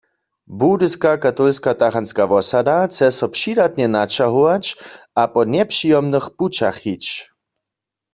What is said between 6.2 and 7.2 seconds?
pućach hić.